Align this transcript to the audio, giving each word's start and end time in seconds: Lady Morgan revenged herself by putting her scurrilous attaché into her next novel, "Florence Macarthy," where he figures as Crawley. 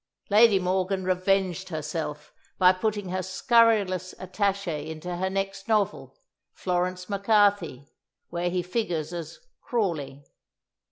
Lady 0.31 0.57
Morgan 0.57 1.03
revenged 1.03 1.69
herself 1.69 2.33
by 2.57 2.73
putting 2.73 3.09
her 3.09 3.21
scurrilous 3.21 4.15
attaché 4.15 4.87
into 4.87 5.17
her 5.17 5.29
next 5.29 5.67
novel, 5.67 6.17
"Florence 6.53 7.07
Macarthy," 7.07 7.87
where 8.31 8.49
he 8.49 8.63
figures 8.63 9.13
as 9.13 9.37
Crawley. 9.61 10.25